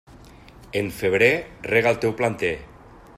En 0.79 0.89
febrer 1.01 1.29
rega 1.73 1.95
el 1.97 2.03
teu 2.07 2.19
planter. 2.23 2.53